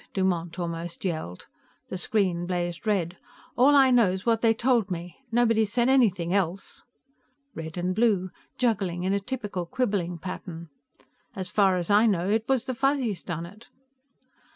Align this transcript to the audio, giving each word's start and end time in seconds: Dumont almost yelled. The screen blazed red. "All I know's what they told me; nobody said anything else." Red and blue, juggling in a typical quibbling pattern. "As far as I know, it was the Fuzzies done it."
Dumont 0.15 0.57
almost 0.57 1.05
yelled. 1.05 1.45
The 1.89 1.97
screen 1.99 2.47
blazed 2.47 2.87
red. 2.87 3.17
"All 3.55 3.75
I 3.75 3.91
know's 3.91 4.25
what 4.25 4.41
they 4.41 4.51
told 4.51 4.89
me; 4.89 5.17
nobody 5.31 5.63
said 5.63 5.89
anything 5.89 6.33
else." 6.33 6.81
Red 7.53 7.77
and 7.77 7.93
blue, 7.93 8.31
juggling 8.57 9.03
in 9.03 9.13
a 9.13 9.19
typical 9.19 9.67
quibbling 9.67 10.17
pattern. 10.17 10.69
"As 11.35 11.51
far 11.51 11.77
as 11.77 11.91
I 11.91 12.07
know, 12.07 12.27
it 12.31 12.45
was 12.49 12.65
the 12.65 12.73
Fuzzies 12.73 13.21
done 13.21 13.45
it." 13.45 13.67